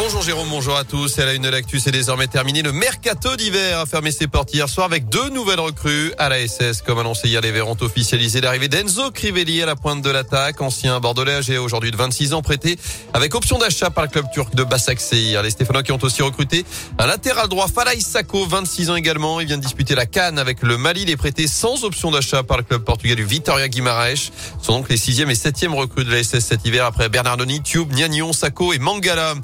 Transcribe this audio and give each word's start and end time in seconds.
Bonjour 0.00 0.22
Jérôme, 0.22 0.48
bonjour 0.48 0.76
à 0.76 0.84
tous. 0.84 1.18
À 1.18 1.24
la 1.24 1.34
une 1.34 1.42
de 1.42 1.48
l'actu, 1.48 1.80
c'est 1.80 1.90
désormais 1.90 2.28
terminé. 2.28 2.62
Le 2.62 2.70
mercato 2.70 3.34
d'hiver 3.34 3.80
a 3.80 3.84
fermé 3.84 4.12
ses 4.12 4.28
portes 4.28 4.54
hier 4.54 4.68
soir 4.68 4.86
avec 4.86 5.08
deux 5.08 5.28
nouvelles 5.30 5.58
recrues 5.58 6.12
à 6.18 6.28
la 6.28 6.46
SS. 6.46 6.82
Comme 6.82 7.00
annoncé 7.00 7.26
hier, 7.26 7.40
les 7.40 7.50
Verts 7.50 7.66
ont 7.66 7.76
officialisé 7.80 8.40
l'arrivée 8.40 8.68
d'Enzo 8.68 9.10
Crivelli 9.10 9.60
à 9.60 9.66
la 9.66 9.74
pointe 9.74 10.00
de 10.00 10.08
l'attaque. 10.08 10.60
Ancien 10.60 11.00
bordelais 11.00 11.32
âgé 11.32 11.58
aujourd'hui 11.58 11.90
de 11.90 11.96
26 11.96 12.32
ans 12.34 12.42
prêté 12.42 12.78
avec 13.12 13.34
option 13.34 13.58
d'achat 13.58 13.90
par 13.90 14.04
le 14.04 14.10
club 14.10 14.26
turc 14.32 14.54
de 14.54 14.62
Bassaksehir. 14.62 15.30
Hier, 15.30 15.42
les 15.42 15.50
Stéphanois 15.50 15.82
qui 15.82 15.90
ont 15.90 15.98
aussi 16.00 16.22
recruté 16.22 16.64
un 17.00 17.06
latéral 17.06 17.48
droit, 17.48 17.66
Falaï 17.66 18.00
Sako, 18.00 18.46
26 18.46 18.90
ans 18.90 18.96
également. 18.96 19.40
Il 19.40 19.48
vient 19.48 19.58
de 19.58 19.62
disputer 19.62 19.96
la 19.96 20.06
Cannes 20.06 20.38
avec 20.38 20.62
le 20.62 20.78
Mali. 20.78 21.02
Il 21.02 21.10
est 21.10 21.16
prêté 21.16 21.48
sans 21.48 21.82
option 21.82 22.12
d'achat 22.12 22.44
par 22.44 22.58
le 22.58 22.62
club 22.62 22.84
portugais 22.84 23.16
du 23.16 23.24
Vitoria 23.24 23.66
Guimarães. 23.66 24.30
Ce 24.60 24.64
sont 24.64 24.74
donc 24.74 24.90
les 24.90 24.96
sixième 24.96 25.28
et 25.30 25.34
septième 25.34 25.74
recrues 25.74 26.04
de 26.04 26.12
la 26.12 26.22
SS 26.22 26.46
cet 26.46 26.64
hiver 26.64 26.84
après 26.84 27.08
Bernardoni, 27.08 27.62
Tube, 27.62 27.92
Niagnon, 27.92 28.32
Sako 28.32 28.72
et 28.72 28.78
Mangala. 28.78 29.34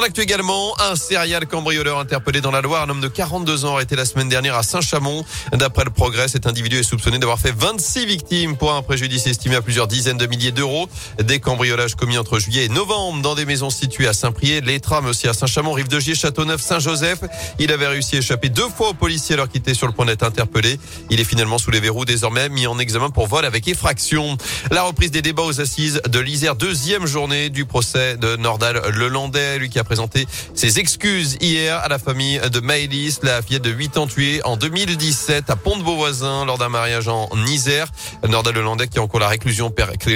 L'actu 0.00 0.20
également, 0.22 0.74
un 0.80 0.96
serial 0.96 1.46
cambrioleur 1.46 1.98
interpellé 1.98 2.40
dans 2.40 2.50
la 2.50 2.60
Loire. 2.60 2.84
Un 2.84 2.90
homme 2.90 3.00
de 3.00 3.08
42 3.08 3.64
ans 3.64 3.74
arrêté 3.74 3.96
la 3.96 4.04
semaine 4.04 4.28
dernière 4.28 4.54
à 4.54 4.62
Saint-Chamond. 4.62 5.24
D'après 5.52 5.84
le 5.84 5.90
progrès, 5.90 6.28
cet 6.28 6.46
individu 6.46 6.78
est 6.78 6.82
soupçonné 6.82 7.18
d'avoir 7.18 7.38
fait 7.38 7.52
26 7.56 8.06
victimes 8.06 8.56
pour 8.56 8.72
un 8.72 8.82
préjudice 8.82 9.26
estimé 9.26 9.56
à 9.56 9.62
plusieurs 9.62 9.88
dizaines 9.88 10.16
de 10.16 10.26
milliers 10.26 10.52
d'euros. 10.52 10.88
Des 11.22 11.40
cambriolages 11.40 11.96
commis 11.96 12.18
entre 12.18 12.38
juillet 12.38 12.66
et 12.66 12.68
novembre 12.68 13.20
dans 13.20 13.34
des 13.34 13.44
maisons 13.44 13.70
situées 13.70 14.06
à 14.06 14.12
Saint-Prié, 14.12 14.60
l'Étram 14.60 15.06
aussi 15.06 15.28
à 15.28 15.34
Saint-Chamond, 15.34 15.72
Rive-de-Gier, 15.72 16.14
Châteauneuf, 16.14 16.60
Saint-Joseph. 16.60 17.20
Il 17.58 17.72
avait 17.72 17.88
réussi 17.88 18.16
à 18.16 18.18
échapper 18.20 18.48
deux 18.48 18.68
fois 18.68 18.90
aux 18.90 18.94
policiers 18.94 19.34
alors 19.34 19.48
qu'il 19.48 19.60
était 19.60 19.74
sur 19.74 19.86
le 19.86 19.92
point 19.92 20.06
d'être 20.06 20.24
interpellé. 20.24 20.78
Il 21.10 21.20
est 21.20 21.24
finalement 21.24 21.58
sous 21.58 21.70
les 21.70 21.80
verrous 21.80 22.04
désormais 22.04 22.48
mis 22.48 22.66
en 22.66 22.78
examen 22.78 23.10
pour 23.10 23.26
vol 23.26 23.44
avec 23.44 23.68
effraction. 23.68 24.36
La 24.70 24.82
reprise 24.82 25.10
des 25.10 25.22
débats 25.22 25.42
aux 25.42 25.60
assises 25.60 26.00
de 26.08 26.20
l'Isère, 26.20 26.56
deuxième 26.56 27.06
journée 27.06 27.50
du 27.50 27.64
procès 27.64 28.16
de 28.16 28.36
Nordal 28.36 28.80
Lelandais, 28.94 29.58
lui 29.58 29.68
qui 29.68 29.78
présenté 29.90 30.24
ses 30.54 30.78
excuses 30.78 31.36
hier 31.40 31.76
à 31.78 31.88
la 31.88 31.98
famille 31.98 32.40
de 32.48 32.60
Maëlys, 32.60 33.18
la 33.24 33.42
fillette 33.42 33.62
de 33.62 33.70
8 33.70 33.96
ans 33.98 34.06
tuée 34.06 34.40
en 34.44 34.56
2017 34.56 35.50
à 35.50 35.56
Pont-de-Beauvoisin 35.56 36.44
lors 36.44 36.58
d'un 36.58 36.68
mariage 36.68 37.08
en 37.08 37.28
Isère. 37.48 37.88
Nordal 38.28 38.54
Lelandais 38.54 38.86
qui 38.86 39.00
a 39.00 39.02
encore 39.02 39.18
la 39.18 39.26
réclusion 39.26 39.74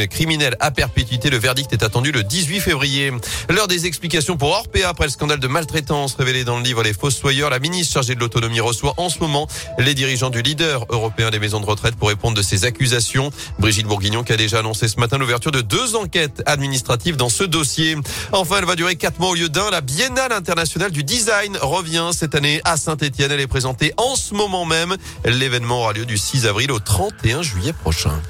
criminelle 0.08 0.56
à 0.60 0.70
perpétuité. 0.70 1.28
Le 1.28 1.38
verdict 1.38 1.72
est 1.72 1.82
attendu 1.82 2.12
le 2.12 2.22
18 2.22 2.60
février. 2.60 3.10
L'heure 3.48 3.66
des 3.66 3.86
explications 3.86 4.36
pour 4.36 4.50
Orpea 4.50 4.84
après 4.88 5.06
le 5.06 5.10
scandale 5.10 5.40
de 5.40 5.48
maltraitance 5.48 6.14
révélé 6.14 6.44
dans 6.44 6.58
le 6.58 6.62
livre 6.62 6.84
Les 6.84 6.92
Fossoyeurs. 6.92 7.50
La 7.50 7.58
ministre 7.58 7.94
chargée 7.94 8.14
de 8.14 8.20
l'autonomie 8.20 8.60
reçoit 8.60 8.94
en 8.96 9.08
ce 9.08 9.18
moment 9.18 9.48
les 9.80 9.94
dirigeants 9.94 10.30
du 10.30 10.40
leader 10.40 10.86
européen 10.88 11.32
des 11.32 11.40
maisons 11.40 11.58
de 11.58 11.66
retraite 11.66 11.96
pour 11.96 12.10
répondre 12.10 12.36
de 12.36 12.42
ces 12.42 12.64
accusations. 12.64 13.32
Brigitte 13.58 13.88
Bourguignon 13.88 14.22
qui 14.22 14.32
a 14.32 14.36
déjà 14.36 14.60
annoncé 14.60 14.86
ce 14.86 15.00
matin 15.00 15.18
l'ouverture 15.18 15.50
de 15.50 15.62
deux 15.62 15.96
enquêtes 15.96 16.44
administratives 16.46 17.16
dans 17.16 17.28
ce 17.28 17.42
dossier. 17.42 17.96
Enfin, 18.30 18.58
elle 18.58 18.66
va 18.66 18.76
durer 18.76 18.94
quatre 18.94 19.18
mois 19.18 19.30
au 19.30 19.34
lieu 19.34 19.48
La 19.56 19.80
Biennale 19.80 20.32
internationale 20.32 20.90
du 20.90 21.04
design 21.04 21.56
revient 21.62 22.10
cette 22.12 22.34
année 22.34 22.60
à 22.64 22.76
Saint-Etienne. 22.76 23.30
Elle 23.30 23.40
est 23.40 23.46
présentée 23.46 23.94
en 23.96 24.16
ce 24.16 24.34
moment 24.34 24.64
même. 24.64 24.96
L'événement 25.24 25.82
aura 25.82 25.92
lieu 25.92 26.04
du 26.04 26.18
6 26.18 26.46
avril 26.46 26.72
au 26.72 26.80
31 26.80 27.42
juillet 27.42 27.72
prochain. 27.72 28.20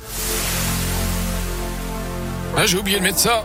Ah, 2.56 2.66
j'ai 2.66 2.76
oublié 2.76 2.98
de 2.98 3.02
mettre 3.02 3.18
ça. 3.18 3.42